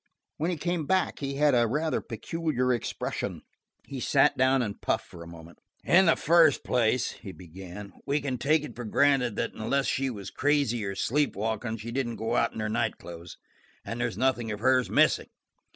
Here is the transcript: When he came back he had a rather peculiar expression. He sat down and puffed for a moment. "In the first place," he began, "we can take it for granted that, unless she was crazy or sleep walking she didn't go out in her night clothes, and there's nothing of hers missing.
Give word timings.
When 0.37 0.49
he 0.49 0.57
came 0.57 0.87
back 0.87 1.19
he 1.19 1.35
had 1.35 1.53
a 1.53 1.67
rather 1.67 2.01
peculiar 2.01 2.73
expression. 2.73 3.43
He 3.85 3.99
sat 3.99 4.35
down 4.35 4.63
and 4.63 4.81
puffed 4.81 5.05
for 5.05 5.21
a 5.21 5.27
moment. 5.27 5.59
"In 5.83 6.07
the 6.07 6.15
first 6.15 6.63
place," 6.63 7.11
he 7.11 7.31
began, 7.31 7.93
"we 8.07 8.19
can 8.19 8.39
take 8.39 8.63
it 8.63 8.75
for 8.75 8.83
granted 8.83 9.35
that, 9.35 9.53
unless 9.53 9.85
she 9.85 10.09
was 10.09 10.31
crazy 10.31 10.83
or 10.85 10.95
sleep 10.95 11.35
walking 11.35 11.77
she 11.77 11.91
didn't 11.91 12.15
go 12.15 12.35
out 12.35 12.51
in 12.51 12.59
her 12.61 12.67
night 12.67 12.97
clothes, 12.97 13.37
and 13.85 14.01
there's 14.01 14.17
nothing 14.17 14.51
of 14.51 14.59
hers 14.59 14.89
missing. 14.89 15.27